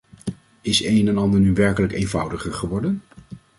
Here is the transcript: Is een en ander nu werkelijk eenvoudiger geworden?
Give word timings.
Is 0.61 0.83
een 0.83 1.07
en 1.07 1.17
ander 1.17 1.39
nu 1.39 1.53
werkelijk 1.53 1.93
eenvoudiger 1.93 2.53
geworden? 2.53 3.01